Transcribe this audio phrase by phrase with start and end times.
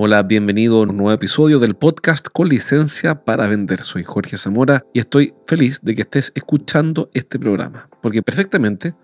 [0.00, 3.80] Hola, bienvenido a un nuevo episodio del podcast con licencia para vender.
[3.80, 8.94] Soy Jorge Zamora y estoy feliz de que estés escuchando este programa, porque perfectamente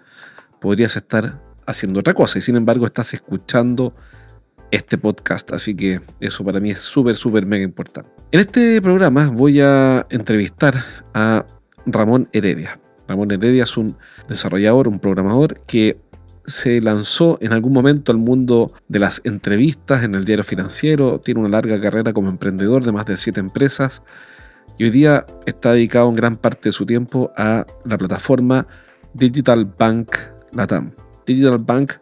[0.60, 3.92] podrías estar haciendo otra cosa y sin embargo estás escuchando
[4.70, 8.10] este podcast, así que eso para mí es súper, súper mega importante.
[8.30, 10.76] En este programa voy a entrevistar
[11.12, 11.44] a
[11.86, 12.78] Ramón Heredia.
[13.08, 13.96] Ramón Heredia es un
[14.28, 15.98] desarrollador, un programador que
[16.46, 21.40] se lanzó en algún momento al mundo de las entrevistas en el diario financiero, tiene
[21.40, 24.02] una larga carrera como emprendedor de más de siete empresas
[24.78, 28.66] y hoy día está dedicado en gran parte de su tiempo a la plataforma
[29.14, 30.16] Digital Bank
[30.52, 30.92] Latam.
[31.26, 31.92] Digital Bank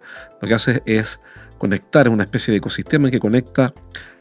[0.41, 1.20] lo que hace es
[1.58, 3.72] conectar, una especie de ecosistema que conecta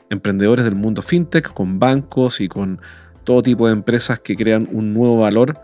[0.09, 2.79] emprendedores del mundo fintech con bancos y con
[3.23, 5.59] todo tipo de empresas que crean un nuevo valor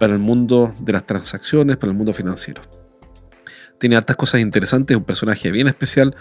[0.00, 2.77] para el mundo de las transacciones, para el mundo financiero
[3.78, 6.16] tiene hartas cosas interesantes, es un personaje bien especial.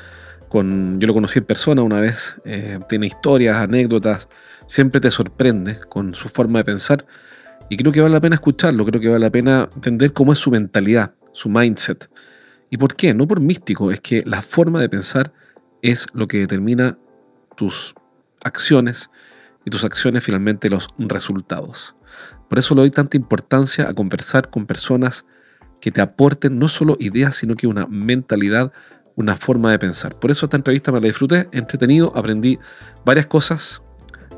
[0.50, 4.30] Con, yo lo conocí en persona una vez, eh, tiene historias, anécdotas,
[4.66, 7.06] siempre te sorprende con su forma de pensar
[7.70, 10.40] y creo que vale la pena escucharlo, creo que vale la pena entender cómo es
[10.40, 12.10] su mentalidad, su mindset.
[12.70, 13.14] ¿Y por qué?
[13.14, 15.34] No por místico, es que la forma de pensar
[15.82, 16.98] es lo que determina
[17.56, 17.94] tus
[18.44, 19.10] acciones
[19.66, 21.96] y tus acciones finalmente los resultados.
[22.50, 25.26] Por eso le doy tanta importancia a conversar con personas
[25.82, 28.72] que te aporten no solo ideas, sino que una mentalidad,
[29.16, 30.18] una forma de pensar.
[30.20, 32.60] Por eso esta entrevista me la disfruté, entretenido, aprendí
[33.06, 33.82] varias cosas.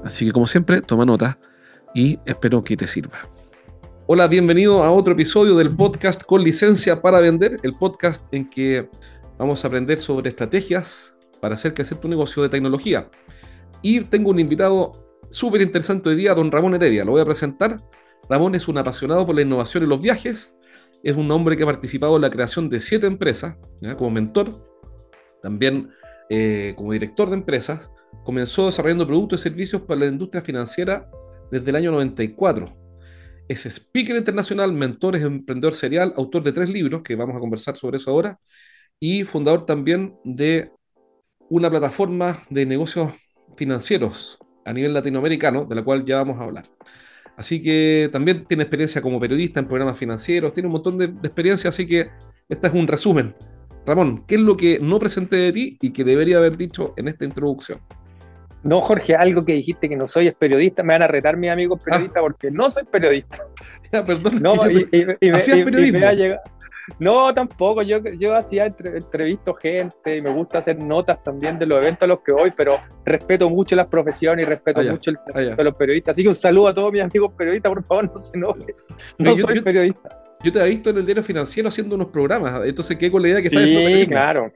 [0.03, 1.37] Así que como siempre, toma nota
[1.93, 3.19] y espero que te sirva.
[4.07, 8.89] Hola, bienvenido a otro episodio del podcast con licencia para vender, el podcast en que
[9.37, 13.09] vamos a aprender sobre estrategias para hacer crecer tu negocio de tecnología.
[13.81, 17.05] Y tengo un invitado súper interesante hoy día, don Ramón Heredia.
[17.05, 17.77] Lo voy a presentar.
[18.30, 20.53] Ramón es un apasionado por la innovación y los viajes
[21.04, 23.58] es un hombre que ha participado en la creación de siete empresas,
[23.98, 24.65] como mentor,
[25.42, 25.92] también
[26.30, 27.92] eh, como director de empresas.
[28.23, 31.09] Comenzó desarrollando productos y servicios para la industria financiera
[31.52, 32.76] desde el año 94.
[33.48, 37.76] Es speaker internacional, mentor, es emprendedor serial, autor de tres libros, que vamos a conversar
[37.76, 38.39] sobre eso ahora,
[38.99, 40.71] y fundador también de
[41.49, 43.11] una plataforma de negocios
[43.58, 46.65] financieros a nivel latinoamericano, de la cual ya vamos a hablar.
[47.39, 51.70] Así que también tiene experiencia como periodista en programas financieros, tiene un montón de, experiencia,
[51.70, 52.10] así que
[52.50, 53.33] este es un resumen.
[53.86, 57.08] Ramón, ¿qué es lo que no presenté de ti y que debería haber dicho en
[57.08, 57.80] esta introducción?
[58.61, 61.50] No, Jorge, algo que dijiste que no soy es periodista, me van a retar mis
[61.50, 62.23] amigos periodistas ah.
[62.23, 63.38] porque no soy periodista.
[63.94, 64.39] Ya, perdón.
[64.42, 66.00] No, y, y, periodismo.
[66.98, 67.82] No, tampoco.
[67.82, 72.08] Yo, yo hacía entrevisto gente y me gusta hacer notas también de los eventos a
[72.08, 75.64] los que voy, pero respeto mucho las profesiones y respeto ah, mucho el ah, de
[75.64, 76.14] los periodistas.
[76.14, 78.76] Así que un saludo a todos mis amigos periodistas, por favor, no se enojen.
[79.17, 80.10] No soy periodista.
[80.44, 83.27] Yo te he visto en el diario financiero haciendo unos programas, entonces qué con la
[83.27, 84.52] idea que estás Sí, claro.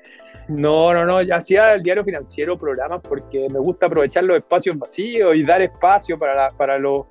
[0.48, 5.36] No, no, no, hacía el diario financiero programas porque me gusta aprovechar los espacios vacíos
[5.36, 7.06] y dar espacio para, para los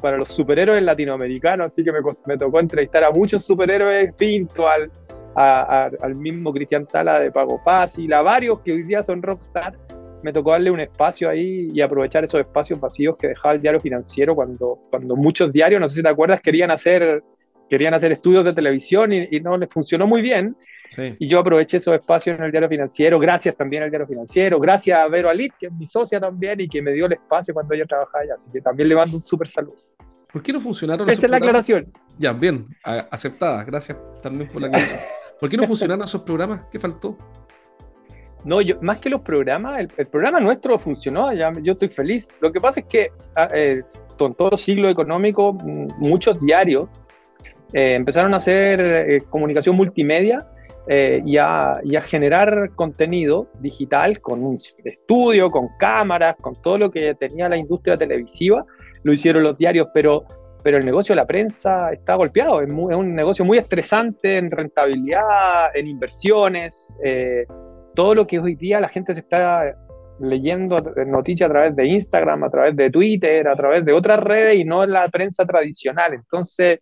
[0.00, 4.90] para los superhéroes latinoamericanos, así que me, me tocó entrevistar a muchos superhéroes pinto, al,
[5.34, 9.76] al mismo Cristian Tala de Pago Fácil, a varios que hoy día son rockstar.
[10.22, 13.78] Me tocó darle un espacio ahí y aprovechar esos espacios vacíos que dejaba el diario
[13.78, 17.22] financiero cuando, cuando muchos diarios, no sé si te acuerdas, querían hacer,
[17.70, 20.56] querían hacer estudios de televisión y, y no les funcionó muy bien.
[21.18, 24.98] Y yo aproveché esos espacios en el diario financiero, gracias también al diario financiero, gracias
[24.98, 27.74] a Vero Alit, que es mi socia también y que me dio el espacio cuando
[27.74, 28.34] ella trabajaba allá.
[28.34, 29.76] Así que también le mando un súper saludo.
[30.32, 31.92] ¿Por qué no funcionaron Esa es la aclaración.
[32.18, 33.64] Ya, bien, aceptada.
[33.64, 35.00] Gracias también por la aclaración.
[35.40, 36.62] ¿Por qué no funcionaron esos programas?
[36.70, 37.16] ¿Qué faltó?
[38.44, 42.28] No, yo, más que los programas, el, programa nuestro funcionó, ya, yo estoy feliz.
[42.40, 43.82] Lo que pasa es que ah, eh,
[44.16, 46.88] con todo el siglo económico, muchos diarios
[47.72, 50.46] eh, empezaron a hacer eh, comunicación multimedia
[50.90, 57.14] eh, y, a, generar contenido digital con un estudio, con cámaras, con todo lo que
[57.14, 58.64] tenía la industria televisiva,
[59.02, 60.24] lo hicieron los diarios, pero,
[60.62, 65.76] pero el negocio de la prensa está golpeado, es, un negocio muy estresante en rentabilidad,
[65.76, 67.44] en inversiones, eh,
[67.94, 69.74] todo lo que hoy día la gente se está
[70.20, 74.56] leyendo noticias a través de Instagram, a través de Twitter, a través de otras redes
[74.56, 76.14] y no la prensa tradicional.
[76.14, 76.80] Entonces,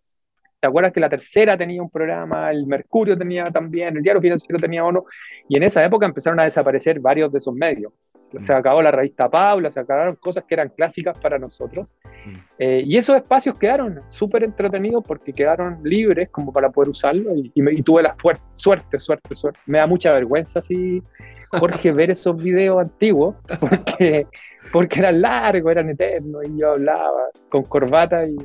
[0.67, 4.59] ¿Te acuerdas que la tercera tenía un programa, el Mercurio tenía también, el Diario Financiero
[4.59, 5.05] tenía uno?
[5.49, 7.93] Y en esa época empezaron a desaparecer varios de esos medios.
[8.33, 8.43] Mm.
[8.43, 11.97] Se acabó la revista Paula, se acabaron cosas que eran clásicas para nosotros.
[12.25, 12.33] Mm.
[12.59, 17.83] Eh, y esos espacios quedaron súper entretenidos porque quedaron libres como para poder usarlo y,
[17.83, 18.17] tuve la
[18.55, 19.61] suerte, suerte, suerte.
[19.67, 21.03] Me da mucha vergüenza así,
[21.51, 24.27] Jorge, ver esos videos antiguos porque,
[24.73, 28.37] porque eran largos, eran eternos y yo hablaba con corbata y,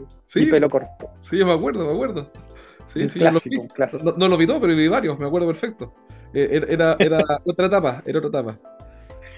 [0.46, 1.10] pelo corto.
[1.20, 2.32] Sí, me acuerdo, me acuerdo.
[2.86, 3.20] Sí, sí,
[4.04, 5.94] No, no, lo vi todo, pero vi varios, me acuerdo perfecto.
[6.34, 8.60] Eh, era, era otra etapa, era otra etapa.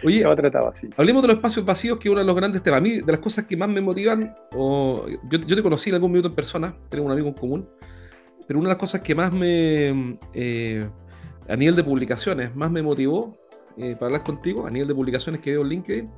[0.03, 0.89] Oye, otra etapa, sí.
[0.97, 2.79] hablemos de los espacios vacíos, que es uno de los grandes temas.
[2.79, 5.95] A mí, de las cosas que más me motivan, o, yo, yo te conocí en
[5.95, 7.69] algún minuto en persona, tenemos un amigo en común,
[8.47, 10.88] pero una de las cosas que más me, eh,
[11.47, 13.38] a nivel de publicaciones, más me motivó
[13.77, 16.09] eh, para hablar contigo, a nivel de publicaciones que veo en LinkedIn,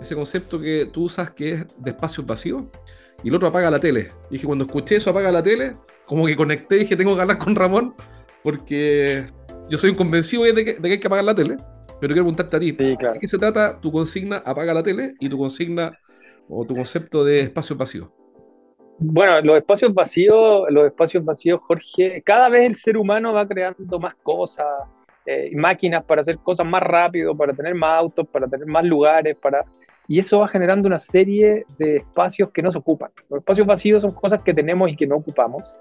[0.00, 2.64] ese concepto que tú usas que es de espacios vacíos,
[3.22, 4.12] y el otro apaga la tele.
[4.30, 5.76] Y dije, cuando escuché eso, apaga la tele,
[6.06, 7.94] como que conecté y dije, tengo que hablar con Ramón,
[8.42, 9.26] porque
[9.68, 11.56] yo soy un convencido de que, hay que apagar la tele,
[12.00, 15.28] pero quiero preguntarte a ti, ¿de qué se trata tu consigna apaga la tele y
[15.28, 15.92] tu consigna
[16.48, 18.12] o tu concepto de espacio vacío?
[18.98, 23.98] Bueno, los espacios vacíos, los espacios vacíos, Jorge, cada vez el ser humano va creando
[23.98, 24.66] más cosas,
[25.24, 29.36] eh, máquinas para hacer cosas más rápido, para tener más autos, para tener más lugares,
[29.40, 29.64] para
[30.10, 33.12] y eso va generando una serie de espacios que no se ocupan.
[33.28, 35.78] Los espacios vacíos son cosas que tenemos y que no ocupamos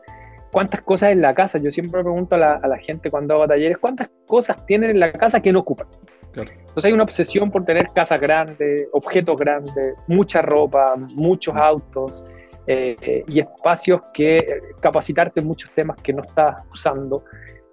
[0.51, 1.57] cuántas cosas en la casa.
[1.59, 5.41] Yo siempre pregunto a la, gente cuando hago talleres, ¿cuántas cosas tienen en la casa
[5.41, 5.87] que no ocupan?
[6.35, 12.25] Entonces hay una obsesión por tener casas grandes, objetos grandes, mucha ropa, muchos autos
[12.67, 14.45] eh, y espacios que eh,
[14.79, 17.23] capacitarte en muchos temas que no estás usando.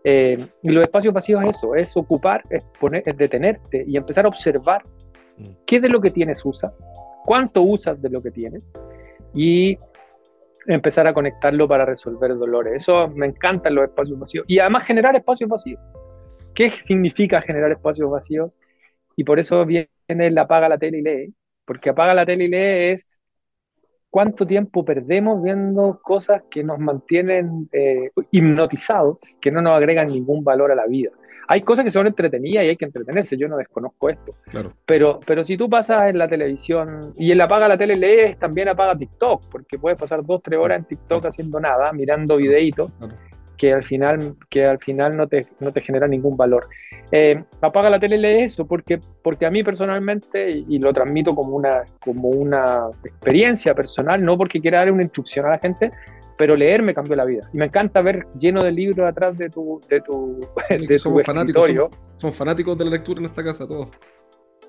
[0.04, 4.24] Eh, y los espacios vacíos es eso, es ocupar, es, poner, es detenerte y empezar
[4.24, 4.84] a observar
[5.36, 5.44] mm.
[5.66, 6.92] qué de lo que tienes usas,
[7.24, 8.62] cuánto usas de lo que tienes
[9.34, 9.76] y
[10.66, 12.74] empezar a conectarlo para resolver dolores.
[12.76, 14.44] Eso me encantan los espacios vacíos.
[14.48, 15.80] Y además generar espacios vacíos.
[16.54, 18.58] ¿Qué significa generar espacios vacíos?
[19.16, 21.34] Y por eso viene el apaga la tele y lee.
[21.64, 23.20] Porque apaga la tele y lee es
[24.10, 30.42] cuánto tiempo perdemos viendo cosas que nos mantienen eh, hipnotizados, que no nos agregan ningún
[30.42, 31.10] valor a la vida
[31.48, 34.34] hay cosas que son entretenidas y hay que entretenerse, yo no desconozco esto.
[34.50, 34.72] Claro.
[34.84, 38.38] Pero, pero si tú pasas en la televisión y en la apaga la tele lees,
[38.38, 42.90] también apaga TikTok, porque puedes pasar dos, tres horas en TikTok haciendo nada, mirando videitos.
[43.56, 46.68] que al final, que al final no, te, no te genera ningún valor.
[47.10, 51.34] Eh, apaga la tele y lee eso, porque, porque a mí personalmente, y, lo transmito
[51.34, 55.90] como una, como una experiencia personal, no porque quiera dar una instrucción a la gente,
[56.36, 57.48] pero leer me cambió la vida.
[57.52, 60.40] Y me encanta ver lleno de libros atrás de tu, de tu,
[60.88, 61.70] de somos fanáticos,
[62.16, 63.88] somos, fanáticos de la lectura en esta casa todos.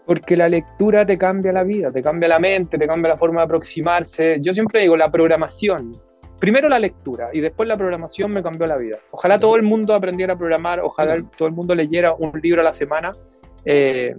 [0.06, 3.42] Porque la lectura te cambia la vida, te cambia la mente, te cambia la forma
[3.42, 4.38] de aproximarse.
[4.40, 5.92] Yo siempre digo, la programación.
[6.40, 8.98] Primero la lectura y después la programación me cambió la vida.
[9.12, 12.64] Ojalá todo el mundo aprendiera a programar, ojalá todo el mundo leyera un libro a
[12.64, 13.12] la semana.
[13.66, 14.16] Eh,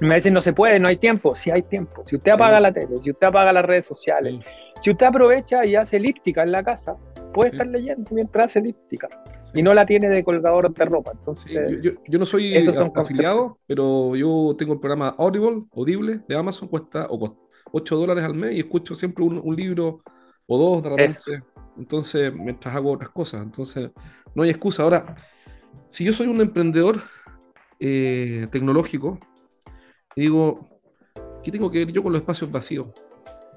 [0.00, 1.34] me dicen, no se puede, no hay tiempo.
[1.34, 2.02] Sí hay tiempo.
[2.06, 4.42] Si usted apaga la tele, si usted apaga las redes sociales,
[4.80, 6.96] si usted aprovecha y hace elíptica en la casa,
[7.34, 9.08] puede estar leyendo mientras hace elíptica.
[9.52, 11.12] Y no la tiene de colgador de ropa.
[11.12, 12.56] Entonces, yo, no soy
[12.94, 17.08] afiliado, pero yo tengo el programa Audible, Audible de Amazon, cuesta
[17.72, 20.00] 8 dólares al mes y escucho siempre un, libro
[20.46, 21.44] o dos de repente.
[21.76, 23.42] Entonces, mientras hago otras cosas.
[23.42, 23.90] Entonces,
[24.34, 24.84] no hay excusa.
[24.84, 25.16] Ahora,
[25.88, 27.00] si yo soy un emprendedor
[27.80, 29.18] eh, tecnológico,
[30.16, 30.68] digo,
[31.42, 32.88] ¿qué tengo que ver yo con los espacios vacíos?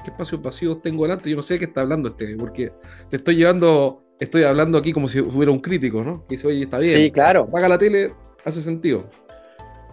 [0.04, 1.30] ¿Qué espacios vacíos tengo delante?
[1.30, 2.72] Yo no sé de qué está hablando este, porque
[3.10, 6.26] te estoy llevando, estoy hablando aquí como si hubiera un crítico, ¿no?
[6.28, 6.98] Que dice, oye, está bien.
[6.98, 7.46] Sí, claro.
[7.48, 9.10] Paga la tele, hace sentido.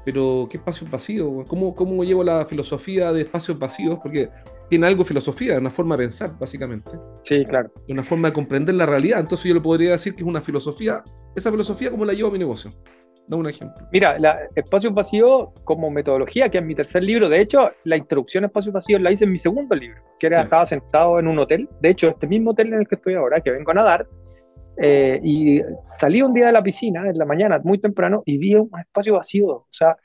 [0.04, 1.44] Pero, ¿qué espacios vacíos?
[1.46, 3.98] ¿Cómo, ¿Cómo llevo la filosofía de espacios vacíos?
[4.02, 4.30] Porque
[4.68, 6.90] tiene algo filosofía, una forma de pensar, básicamente.
[7.22, 7.70] Sí, claro.
[7.88, 9.20] Una forma de comprender la realidad.
[9.20, 11.04] Entonces yo le podría decir que es una filosofía,
[11.36, 12.70] esa filosofía como la llevo a mi negocio.
[13.30, 13.86] Un ejemplo.
[13.92, 18.44] Mira, la espacio vacío como metodología, que es mi tercer libro, de hecho, la introducción
[18.44, 21.38] a espacio vacío la hice en mi segundo libro, que era, estaba sentado en un
[21.38, 24.06] hotel, de hecho, este mismo hotel en el que estoy ahora, que vengo a nadar,
[24.76, 25.60] eh, y
[25.98, 29.14] salí un día de la piscina en la mañana, muy temprano, y vi un espacio
[29.14, 29.96] vacío, o sea,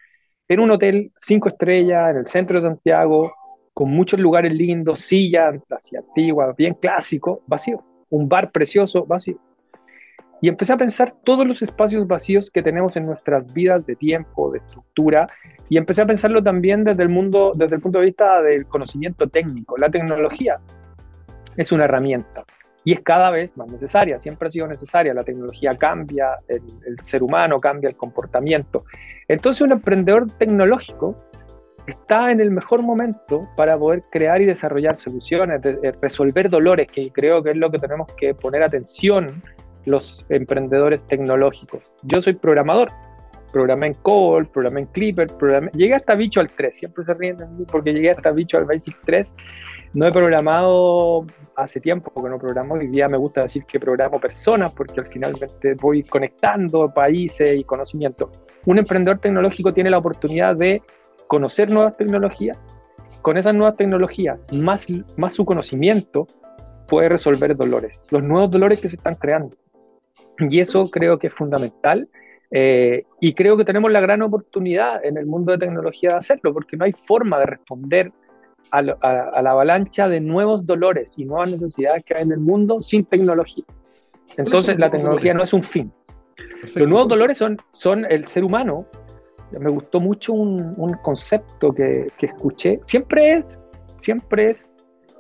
[0.48, 3.34] en un hotel cinco estrellas en el centro de Santiago,
[3.74, 7.84] con muchos lugares lindos, sillas así antiguas, bien clásico, vacío.
[8.10, 9.38] Un bar precioso, vacío.
[10.42, 14.52] Y empecé a pensar todos los espacios vacíos que tenemos en nuestras vidas de tiempo,
[14.52, 15.28] de estructura,
[15.70, 19.28] y empecé a pensarlo también desde el mundo, desde el punto de vista del conocimiento
[19.28, 19.78] técnico.
[19.78, 20.60] La tecnología
[21.58, 22.44] es una herramienta
[22.84, 25.14] y es cada vez más necesaria, siempre ha sido necesaria.
[25.14, 26.62] La tecnología cambia, el,
[27.02, 28.86] ser humano cambia el comportamiento.
[29.28, 31.16] Entonces un emprendedor tecnológico
[31.88, 35.62] está en el mejor momento para poder crear y desarrollar soluciones,
[36.00, 39.42] resolver dolores, que creo que es lo que tenemos que poner atención
[39.86, 41.94] los emprendedores tecnológicos.
[42.04, 42.90] Yo soy programador,
[43.52, 47.38] programé en COBOL, programé en Clipper, programé, llegué hasta bicho al 3, siempre se ríen
[47.38, 49.36] de mí porque llegué hasta bicho al Basic 3.
[49.94, 51.26] No he programado
[51.56, 55.08] hace tiempo porque no programo, hoy día me gusta decir que programo personas porque al
[55.08, 55.34] final
[55.80, 58.30] voy conectando países y conocimiento.
[58.66, 60.82] Un emprendedor tecnológico tiene la oportunidad de
[61.28, 62.76] conocer nuevas tecnologías,
[63.22, 66.28] con esas nuevas tecnologías, más, más su conocimiento,
[66.88, 69.56] puede resolver dolores, los nuevos dolores que se están creando.
[70.40, 72.08] Y eso creo que es fundamental.
[72.52, 76.54] Eh, y creo que tenemos la gran oportunidad en el mundo de tecnología de hacerlo,
[76.54, 78.12] porque no hay forma de responder
[78.72, 83.06] a, la avalancha de nuevos dolores y nuevas necesidades que hay en el mundo sin
[83.06, 83.64] tecnología.
[84.38, 85.92] Entonces la tecnología no es un fin.
[86.76, 88.86] Los nuevos dolores son, son el ser humano.
[89.52, 92.80] Me gustó mucho un, concepto que, que, escuché.
[92.84, 93.62] Siempre es,
[94.00, 94.70] siempre es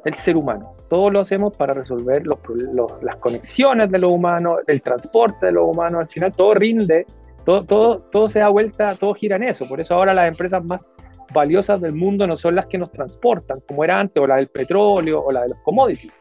[0.05, 0.74] el ser humano.
[0.89, 6.01] Todo lo hacemos para resolver las conexiones de los humanos, el transporte de los humanos.
[6.01, 7.05] Al final todo rinde,
[7.43, 9.67] todo, todo, todo se da vuelta, todo gira en eso.
[9.67, 10.95] Por eso ahora las empresas más
[11.33, 14.47] valiosas del mundo no son las que nos transportan, como era antes, o la del
[14.47, 16.15] petróleo, o la de los commodities.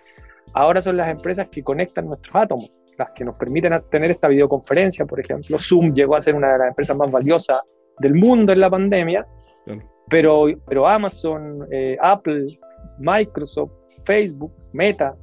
[0.54, 5.04] Ahora son las empresas que conectan nuestros átomos, las que nos permiten tener esta videoconferencia,
[5.04, 5.58] por ejemplo.
[5.58, 7.60] Zoom llegó a ser una de las empresas más valiosas
[7.98, 9.26] del mundo en la pandemia,
[10.08, 12.58] pero, pero Amazon, eh, Apple,
[12.98, 13.72] Microsoft,
[14.04, 15.14] Facebook, Meta,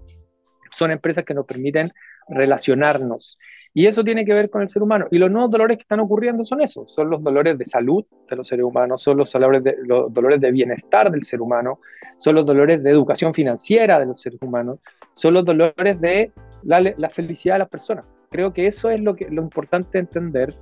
[0.72, 1.92] son empresas que nos permiten
[2.28, 3.38] relacionarnos.
[3.74, 5.08] Y eso tiene que ver con el ser humano.
[5.12, 8.36] Y los nuevos dolores que están ocurriendo son esos, son los dolores de salud de
[8.36, 11.80] los seres humanos, son los dolores de, los dolores de bienestar del ser humano,
[12.18, 14.80] son los dolores de educación financiera de los seres humanos,
[15.14, 16.32] son los dolores de
[16.64, 18.06] la, felicidad de las personas.
[18.30, 20.54] Creo que eso es lo, que, lo importante entender.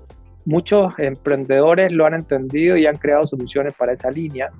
[0.45, 4.51] Muchos emprendedores lo han entendido y han creado soluciones para esa línea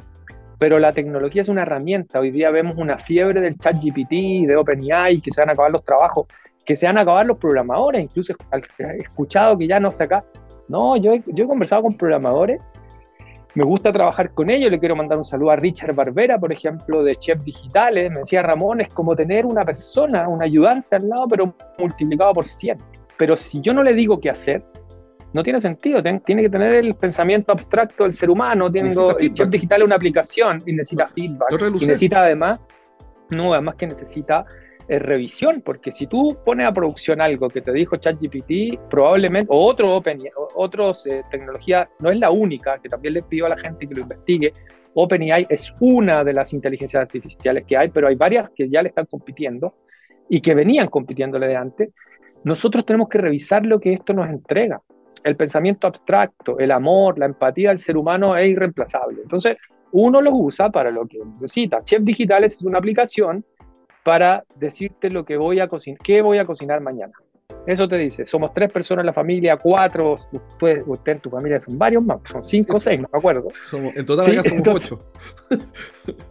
[0.60, 2.20] pero la tecnología es una herramienta.
[2.20, 5.72] Hoy día vemos una fiebre del chat GPT, de OpenAI, que se van a acabar
[5.72, 6.28] los trabajos,
[6.66, 8.04] que se van a acabar los programadores.
[8.04, 10.24] Incluso he escuchado que ya no se acá.
[10.68, 12.62] No, yo he, yo he conversado con programadores,
[13.56, 14.70] me gusta trabajar con ellos.
[14.70, 18.12] Le quiero mandar un saludo a Richard Barbera, por ejemplo, de Chef Digitales.
[18.12, 22.48] Me decía Ramón, es como tener una persona, un ayudante al lado, pero multiplicado por
[22.48, 22.78] 100.
[23.18, 24.63] Pero si yo no le digo qué hacer,
[25.34, 26.02] no tiene sentido.
[26.02, 28.72] tiene que tener el pensamiento abstracto del ser humano.
[28.72, 31.52] Tengo, Chef Digital es una aplicación y necesita feedback.
[31.52, 32.60] y necesita además,
[33.30, 34.46] no, además que necesita
[34.88, 39.66] eh, revisión, porque si tú pones a producción algo que te dijo ChatGPT, probablemente, o
[39.66, 40.20] otro Open,
[40.56, 43.94] otros eh, tecnología, no es la única, que también le pido a la gente que
[43.94, 44.52] lo investigue.
[44.96, 48.90] OpenAI es una de las inteligencias artificiales que hay, pero hay varias que ya le
[48.90, 49.76] están compitiendo
[50.28, 51.90] y que venían compitiéndole de antes.
[52.44, 54.82] Nosotros tenemos que revisar lo que esto nos entrega
[55.24, 59.22] el pensamiento abstracto, el amor, la empatía del ser humano es irreemplazable.
[59.22, 59.58] Entonces,
[59.92, 61.84] uno lo usa para lo que necesita.
[61.84, 63.44] Chef Digitales es una aplicación
[64.04, 67.14] para decirte lo que voy a cocinar, qué voy a cocinar mañana.
[67.66, 71.60] Eso te dice, somos tres personas en la familia, cuatro, usted, usted en tu familia
[71.60, 73.48] son varios más, son cinco o seis, no me acuerdo.
[73.74, 75.12] en total somos ocho.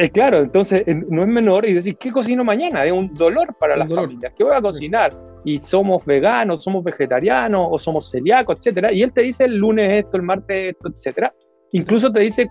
[0.00, 2.84] Es eh, claro, entonces no es menor y decir, ¿qué cocino mañana?
[2.84, 4.32] Es un dolor para las familias.
[4.36, 5.12] ¿Qué voy a cocinar?
[5.44, 10.04] y somos veganos, somos vegetarianos o somos celíacos, etcétera, y él te dice el lunes
[10.04, 11.34] esto, el martes esto, etcétera.
[11.72, 12.50] Incluso te dice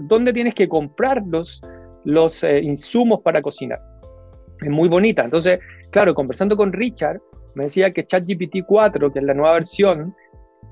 [0.00, 1.60] dónde tienes que comprar los,
[2.04, 3.80] los eh, insumos para cocinar.
[4.60, 5.22] Es muy bonita.
[5.22, 5.58] Entonces,
[5.90, 7.20] claro, conversando con Richard,
[7.54, 10.14] me decía que ChatGPT 4, que es la nueva versión,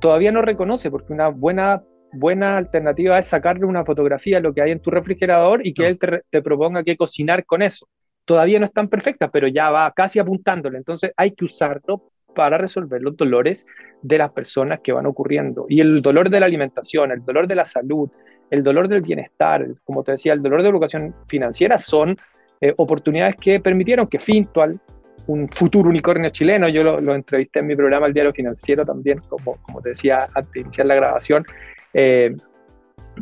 [0.00, 4.62] todavía no reconoce, porque una buena, buena alternativa es sacarle una fotografía de lo que
[4.62, 7.86] hay en tu refrigerador y que él te, te proponga qué cocinar con eso
[8.30, 10.78] todavía no están perfectas, pero ya va casi apuntándole.
[10.78, 13.66] Entonces hay que usarlo para resolver los dolores
[14.02, 15.66] de las personas que van ocurriendo.
[15.68, 18.08] Y el dolor de la alimentación, el dolor de la salud,
[18.48, 22.16] el dolor del bienestar, como te decía, el dolor de la educación financiera son
[22.60, 24.78] eh, oportunidades que permitieron que Fintual,
[25.26, 29.56] un futuro unicornio chileno, yo lo, entrevisté en mi programa El Diario Financiero también, como,
[29.62, 31.44] como te decía antes de iniciar la grabación,
[31.94, 32.34] eh,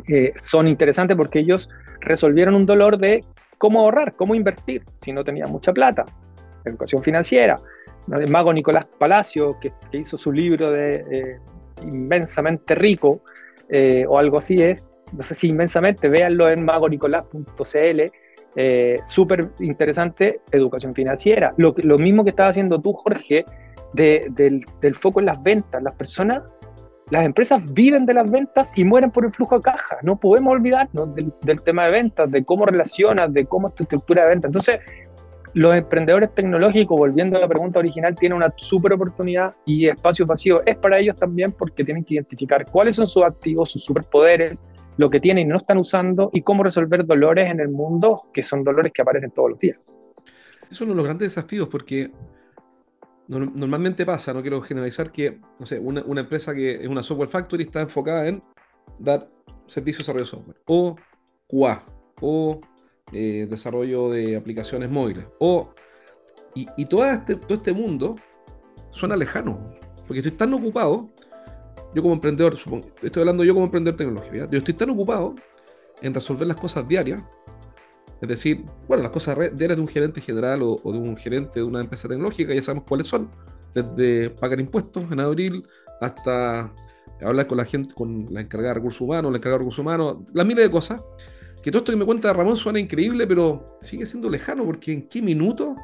[0.07, 1.69] eh, son interesantes porque ellos
[2.01, 3.21] resolvieron un dolor de
[3.57, 6.05] cómo ahorrar, cómo invertir si no tenía mucha plata.
[6.65, 7.55] Educación financiera.
[8.11, 11.39] El mago Nicolás Palacio, que, hizo su libro de eh,
[11.83, 13.21] Inmensamente Rico,
[14.07, 14.83] o algo así es,
[15.13, 18.01] no sé si inmensamente, véanlo en magonicolás.cl.
[18.55, 21.53] Eh, Súper interesante educación financiera.
[21.57, 23.45] Lo, lo, mismo que estaba haciendo tú, Jorge,
[23.93, 25.81] del, del, foco en las ventas.
[25.81, 26.43] Las personas
[27.09, 29.97] las empresas viven de las ventas y mueren por el flujo de caja.
[30.03, 34.23] No podemos olvidarnos del, tema de ventas, de cómo relacionas, de cómo es tu estructura
[34.23, 34.49] de ventas.
[34.49, 34.79] Entonces,
[35.53, 40.61] los emprendedores tecnológicos, volviendo a la pregunta original, tienen una súper oportunidad y espacio vacío
[40.65, 44.61] es para ellos también porque tienen que identificar cuáles son sus activos, sus superpoderes,
[44.97, 48.43] lo que tienen y no están usando y cómo resolver dolores en el mundo que
[48.43, 49.95] son dolores que aparecen todos los días.
[50.69, 52.11] Es uno de los grandes desafíos porque
[53.29, 57.63] normalmente pasa, no quiero generalizar, que no sé, una, empresa que es una software factory
[57.63, 58.43] está enfocada en
[58.97, 59.29] dar
[59.67, 60.95] servicios de desarrollo de software, o
[61.47, 61.85] QA,
[62.21, 62.59] o
[63.11, 65.69] eh, desarrollo de aplicaciones móviles, o
[66.55, 68.15] y, y todo, este, todo este mundo
[68.89, 69.75] suena lejano,
[70.07, 71.11] porque estoy tan ocupado,
[71.93, 75.35] yo como emprendedor, supongo, estoy hablando yo como emprendedor tecnológico, yo estoy tan ocupado
[76.01, 77.21] en resolver las cosas diarias,
[78.21, 81.63] es decir, bueno, las cosas diarias de un gerente general o, de un gerente de
[81.63, 83.29] una empresa tecnológica, ya sabemos cuáles son,
[83.73, 85.67] desde pagar impuestos en abril
[86.01, 86.73] hasta
[87.21, 90.17] hablar con la gente, con la encargada de recursos humanos, la encargada de recursos humanos,
[90.33, 91.01] las miles de cosas.
[91.61, 95.07] Que todo esto que me cuenta Ramón suena increíble, pero sigue siendo lejano, porque en
[95.07, 95.75] qué minuto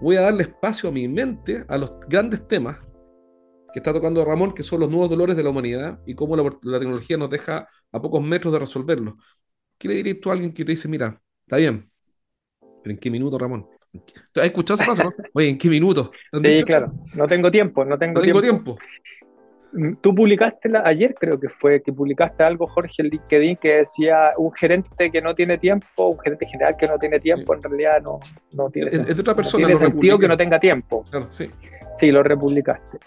[0.00, 2.78] voy a darle espacio a mi mente a los grandes temas
[3.72, 6.78] que está tocando Ramón, que son los nuevos dolores de la humanidad y cómo la,
[6.78, 9.14] tecnología nos deja a pocos metros de resolverlos.
[9.78, 11.88] ¿Qué le dirías tú a alguien que te dice, mira, está bien,
[12.82, 13.66] pero ¿en qué minuto, Ramón?
[14.34, 15.12] ¿Has escuchado ese paso, no?
[15.32, 16.10] Oye, ¿en qué minuto?
[16.42, 18.76] Sí, claro, no tengo tiempo, no tengo, no tengo tiempo.
[19.72, 23.76] Mm, tú publicaste la, ayer, creo que fue, que publicaste algo, Jorge, en LinkedIn, que
[23.78, 27.62] decía un gerente que no tiene tiempo, un gerente general que no tiene tiempo, en
[27.62, 28.18] realidad no,
[28.54, 29.62] no tiene es, es de otra persona.
[29.62, 31.04] No tiene sentido que no tenga tiempo.
[31.10, 31.50] Claro, sí.
[31.94, 32.98] Sí, lo republicaste.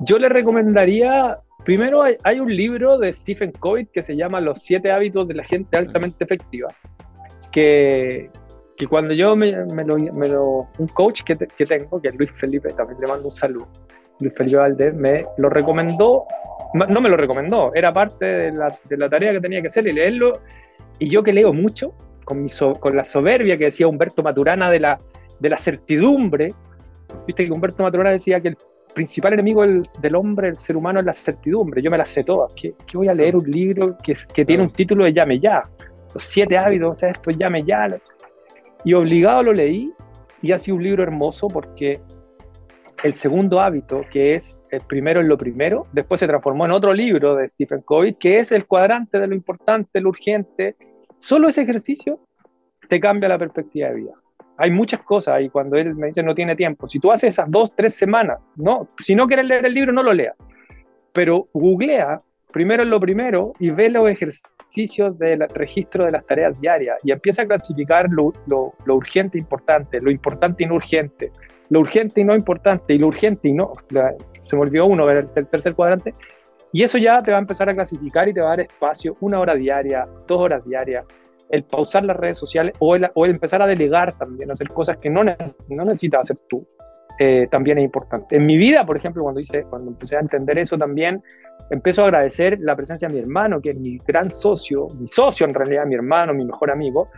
[0.00, 4.90] Yo le recomendaría, primero hay, un libro de Stephen Covey que se llama Los siete
[4.90, 6.68] hábitos de la gente altamente efectiva,
[7.54, 8.30] que,
[8.76, 9.52] que cuando yo me,
[9.84, 9.96] lo,
[10.78, 13.68] Un coach que, que tengo, que es Luis Felipe, también le mando un saludo,
[14.20, 16.24] Luis Felipe Valdés, me lo recomendó,
[16.74, 19.86] no me lo recomendó, era parte de la, de la tarea que tenía que hacer
[19.86, 20.32] y leerlo,
[20.98, 21.94] y yo que leo mucho,
[22.24, 22.48] con, mi
[22.80, 24.98] con la soberbia que decía Humberto Maturana de la,
[25.38, 26.52] de la certidumbre,
[27.28, 28.56] viste que Humberto Maturana decía que el
[28.92, 32.52] principal enemigo del, hombre, el ser humano, es la certidumbre, yo me las sé todas,
[32.54, 35.62] ¿qué, voy a leer un libro que, que tiene un título de llame ya?
[36.14, 37.88] Los siete hábitos, o sea, esto llame ya.
[38.84, 39.92] Y obligado lo leí
[40.42, 42.00] y ha sido un libro hermoso porque
[43.02, 46.94] el segundo hábito, que es el primero en lo primero, después se transformó en otro
[46.94, 50.76] libro de Stephen Covey, que es el cuadrante de lo importante, lo urgente.
[51.18, 52.20] Solo ese ejercicio
[52.88, 54.12] te cambia la perspectiva de vida.
[54.56, 57.50] Hay muchas cosas y cuando él me dice no tiene tiempo, si tú haces esas
[57.50, 60.36] dos, tres semanas, no, si no quieres leer el libro, no lo leas.
[61.12, 62.22] Pero googlea
[62.54, 67.10] primero en lo primero y ve los ejercicios del registro de las tareas diarias y
[67.10, 71.32] empieza a clasificar lo, lo, lo urgente e importante, lo importante y no urgente,
[71.70, 75.28] lo urgente y no importante, y lo urgente y no, se me olvidó uno, el,
[75.34, 76.14] el tercer cuadrante,
[76.72, 79.16] y eso ya te va a empezar a clasificar y te va a dar espacio,
[79.20, 81.04] una hora diaria, dos horas diarias,
[81.50, 85.10] el pausar las redes sociales o el, o empezar a delegar también, hacer cosas que
[85.10, 86.64] no, no necesitas hacer tú,
[87.18, 88.36] eh, también es importante.
[88.36, 91.22] En mi vida, por ejemplo, cuando, hice, cuando empecé a entender eso también,
[91.70, 95.46] empiezo a agradecer la presencia de mi hermano, que es mi gran socio, mi socio
[95.46, 97.08] en realidad, mi hermano, mi mejor amigo,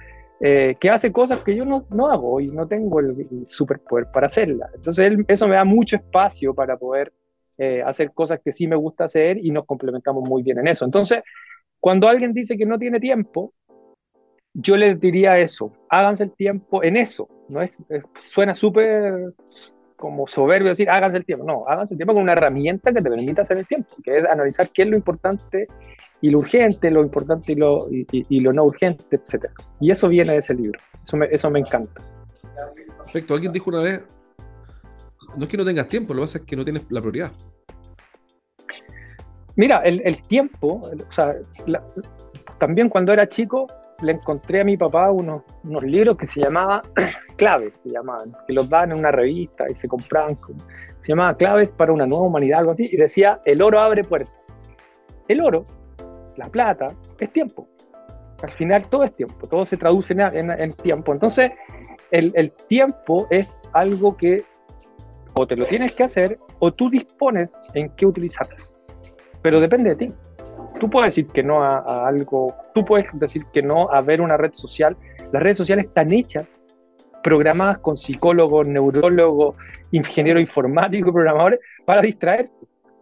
[0.41, 4.27] eh, que hace cosas que yo no, no hago y no tengo el, superpoder para
[4.27, 4.71] hacerlas.
[4.75, 7.13] Entonces eso me da mucho espacio para poder
[7.57, 10.85] eh, hacer cosas que sí me gusta hacer y nos complementamos muy bien en eso.
[10.85, 11.23] Entonces,
[11.81, 13.55] cuando alguien dice que no tiene tiempo,
[14.53, 17.29] yo les diría eso, háganse el tiempo en eso.
[17.49, 17.79] No es,
[18.31, 19.33] suena súper
[19.97, 21.45] como soberbio decir háganse el tiempo.
[21.45, 24.25] No, háganse el tiempo con una herramienta que te permita hacer el tiempo, que es
[24.25, 25.67] analizar qué es lo importante
[26.21, 29.47] y lo urgente, lo importante y lo, y, lo no urgente, etc.
[29.81, 30.79] Y eso viene de ese libro.
[31.03, 32.03] Eso me, eso me encanta.
[33.05, 33.35] Perfecto.
[33.35, 34.03] Alguien dijo una vez,
[35.37, 37.33] no es que no tengas tiempo, lo que pasa es que no tienes la prioridad.
[39.57, 41.35] Mira, el, el tiempo, o sea,
[42.59, 43.67] también cuando era chico,
[44.03, 46.83] le encontré a mi papá unos, unos libros que se llamaban
[47.37, 50.39] Claves, se llamaban, que los daban en una revista y se compraban.
[51.01, 54.35] Se llamaba Claves para una nueva humanidad, algo así, y decía, el oro abre puertas.
[55.29, 55.67] El oro
[56.37, 57.69] la plata, es tiempo.
[58.43, 61.13] Al final todo es tiempo, todo se traduce en, tiempo.
[61.13, 61.51] Entonces,
[62.11, 64.45] el, tiempo es algo que
[65.35, 68.57] o te lo tienes que hacer o tú dispones en qué utilizarlo.
[69.43, 70.13] Pero depende de ti.
[70.81, 74.37] Tú puedes decir que no a, algo, tú puedes decir que no a ver una
[74.37, 74.97] red social.
[75.33, 76.57] Las redes sociales están hechas,
[77.23, 79.57] programadas con psicólogos, neurólogos,
[79.91, 82.53] ingenieros informáticos, programadores, para distraerte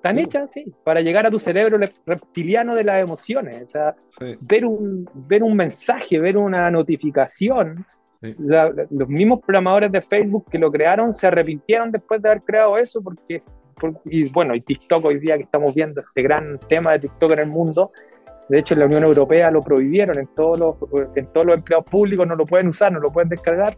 [0.05, 3.65] están hechas, sí, para llegar a tu cerebro reptiliano de las emociones.
[3.65, 3.97] O sea,
[4.43, 7.87] ver, un, ver un mensaje, ver una notificación.
[8.21, 13.01] los mismos programadores de Facebook que lo crearon se arrepintieron después de haber creado eso
[13.03, 13.43] porque,
[14.05, 17.39] y bueno, y TikTok hoy día que estamos viendo este gran tema de TikTok en
[17.41, 17.93] el mundo,
[18.49, 20.77] de hecho en la Unión Europea lo prohibieron, en todos los,
[21.15, 23.77] en todos los empleados públicos no lo pueden usar, no lo pueden descargar,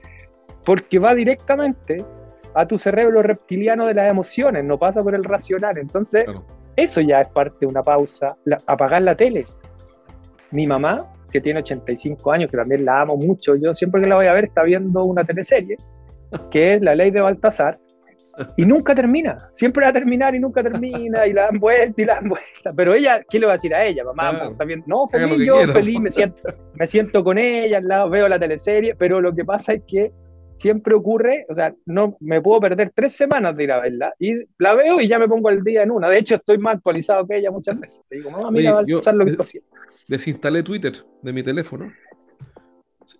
[0.64, 2.04] porque va directamente
[2.54, 5.76] a tu cerebro reptiliano de las emociones, no pasa por el racional.
[5.76, 6.24] Entonces,
[6.74, 9.46] eso ya es parte de una pausa, apagar la tele.
[10.50, 14.16] Mi mamá, que tiene 85 años, que también la amo mucho, yo siempre que la
[14.16, 15.76] voy a ver está viendo una teleserie,
[16.50, 17.78] que es La Ley de Baltasar,
[18.56, 19.36] Y nunca termina.
[19.54, 21.26] Siempre va a terminar y nunca termina.
[21.26, 22.72] Y la dan vuelta y la dan vuelta.
[22.74, 24.04] Pero ella, ¿qué le va a decir a ella?
[24.04, 24.82] Mamá, está bien.
[24.86, 26.42] No, feliz, yo feliz, me siento,
[26.74, 28.94] me siento con ella al lado, veo la teleserie.
[28.94, 30.12] Pero lo que pasa es que
[30.56, 34.34] siempre ocurre, o sea, no me puedo perder tres semanas de ir a verla y
[34.58, 36.08] la veo y ya me pongo al día en una.
[36.08, 38.02] De hecho, estoy más actualizado que ella muchas veces.
[38.08, 39.68] Te digo, no, mira, va a pasar lo que haciendo.
[40.08, 41.92] Desinstalé Twitter de mi teléfono.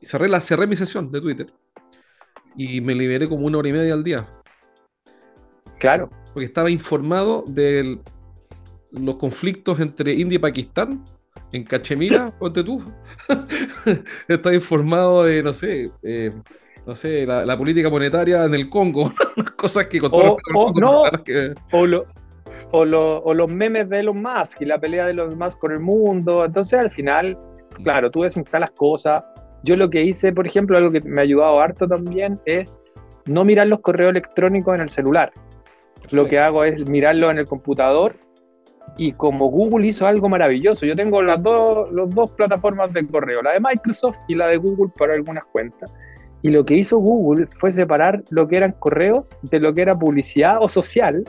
[0.02, 1.46] Cerré, la, cerré mi sesión de Twitter
[2.57, 4.26] y me liberé como una hora y media al día.
[5.78, 6.10] Claro.
[6.32, 7.98] Porque estaba informado de
[8.92, 11.04] los conflictos entre India y Pakistán
[11.52, 12.82] en Cachemira, ponte tú.
[14.28, 16.30] estaba informado de, no sé, eh,
[16.86, 19.12] no sé, la, política monetaria en el Congo,
[19.56, 21.02] cosas que con todo o, no,
[22.72, 25.80] o, o, los memes de Elon Musk y la pelea de Elon Musk con el
[25.80, 26.44] mundo.
[26.44, 27.36] Entonces, al final,
[27.78, 27.82] mm.
[27.82, 29.24] claro, tú desinstalas cosas.
[29.64, 32.80] Yo lo que hice, por ejemplo, algo que me ha ayudado harto también es
[33.26, 35.32] no mirar los correos electrónicos en el celular.
[36.11, 38.16] Lo que hago es mirarlo en el computador
[38.97, 43.42] y como Google hizo algo maravilloso, yo tengo las dos, las dos plataformas de correo,
[43.42, 45.92] la de Microsoft y la de Google para algunas cuentas.
[46.42, 49.99] Y lo que hizo Google fue separar lo que eran correos de lo que era
[49.99, 51.25] publicidad o social.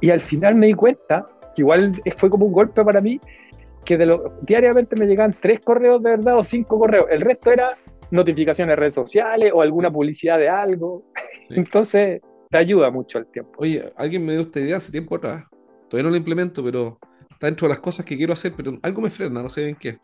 [0.00, 3.18] Y al final me di cuenta, que igual fue como un golpe para mí,
[3.84, 7.06] que de lo, diariamente me llegaban tres correos de verdad o cinco correos.
[7.10, 7.70] El resto era
[8.10, 11.04] notificaciones de redes sociales o alguna publicidad de algo.
[11.50, 12.20] Entonces,
[12.52, 13.52] te ayuda mucho el tiempo.
[13.56, 15.46] Oye, alguien me dio esta idea hace tiempo atrás.
[15.88, 16.98] Todavía no lo implemento, pero
[17.30, 19.76] está dentro de las cosas que quiero hacer, pero algo me frena, no sé bien
[19.76, 19.98] qué.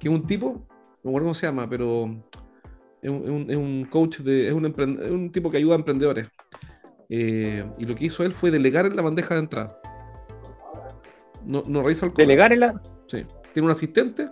[0.00, 0.66] Que un tipo,
[1.02, 2.10] no me acuerdo cómo se llama, pero
[3.02, 6.26] es un, coach, de, es, un un tipo que ayuda a emprendedores.
[7.10, 9.78] Eh, y lo que hizo él fue delegar en la bandeja de entrada.
[11.44, 12.26] No, no revisa el correo.
[12.26, 12.82] ¿Delegar en la...?
[13.08, 13.26] Sí.
[13.52, 14.30] Tiene un asistente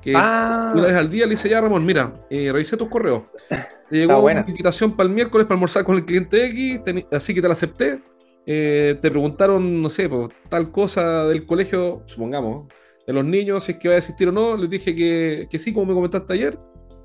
[0.00, 0.72] que ah.
[0.74, 3.24] una vez al día le dice, ya Ramón, mira, eh, revisé tus correos.
[3.48, 6.80] Te llegó una invitación para el miércoles para almorzar con el cliente X,
[7.12, 8.00] así que te la acepté.
[8.46, 12.66] Eh, te preguntaron, no sé, pues, tal cosa del colegio, supongamos,
[13.06, 14.56] de los niños, si es que va a existir o no.
[14.56, 16.58] Les dije que, que sí, como me comentaste ayer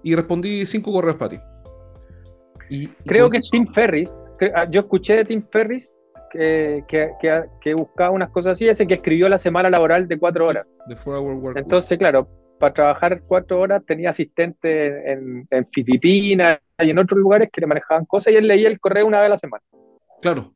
[0.03, 1.39] y respondí cinco correos para ti.
[2.69, 4.17] Y, Creo que es Tim Ferris,
[4.55, 5.95] ah, yo escuché de Tim Ferris
[6.31, 10.47] que, que, que, buscaba unas cosas así, ese que escribió la semana laboral de cuatro
[10.47, 10.79] horas.
[11.55, 12.27] Entonces, claro,
[12.59, 17.67] para trabajar cuatro horas tenía asistente en, en, Filipinas y en otros lugares que le
[17.67, 19.63] manejaban cosas y él leía el correo una vez a la semana.
[20.21, 20.53] Claro.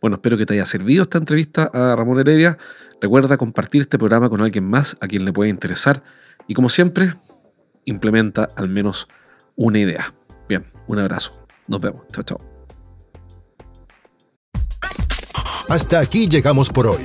[0.00, 2.58] Bueno, espero que te haya servido esta entrevista a Ramón Heredia.
[3.00, 6.02] Recuerda compartir este programa con alguien más a quien le pueda interesar.
[6.48, 7.14] Y como siempre,
[7.84, 9.06] implementa al menos
[9.54, 10.12] una idea.
[10.48, 11.46] Bien, un abrazo.
[11.68, 12.02] Nos vemos.
[12.12, 12.40] Chao, chao.
[15.68, 17.04] Hasta aquí llegamos por hoy.